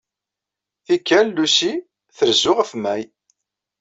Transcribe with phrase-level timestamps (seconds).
[0.85, 1.73] Tikkal, Lucy
[2.15, 3.03] trezzu ɣef May.